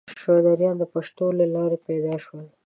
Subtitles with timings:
[0.19, 2.45] شودرایان د پښو له لارې پیدا شول.